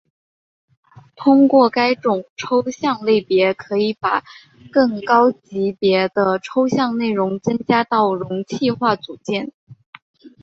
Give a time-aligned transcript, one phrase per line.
[1.15, 4.23] 通过该种抽象类别可以把
[4.71, 9.51] 更高级别的抽象内容增加到容器化组件。